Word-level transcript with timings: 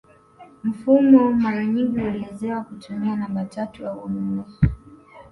Mfumo 0.63 1.33
mara 1.33 1.65
nyingi 1.65 1.99
huelezewa 2.01 2.63
kutumia 2.63 3.15
namba 3.15 3.45
tatu 3.45 3.87
au 3.87 4.09
nne 4.09 4.43